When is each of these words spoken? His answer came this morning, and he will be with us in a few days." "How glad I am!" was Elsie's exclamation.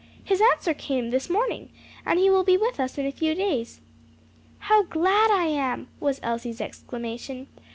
His 0.23 0.41
answer 0.41 0.73
came 0.73 1.11
this 1.11 1.29
morning, 1.29 1.69
and 2.07 2.17
he 2.17 2.27
will 2.27 2.43
be 2.43 2.57
with 2.57 2.79
us 2.79 2.97
in 2.97 3.05
a 3.05 3.11
few 3.11 3.35
days." 3.35 3.81
"How 4.57 4.81
glad 4.81 5.29
I 5.29 5.45
am!" 5.45 5.89
was 5.99 6.19
Elsie's 6.23 6.59
exclamation. 6.59 7.45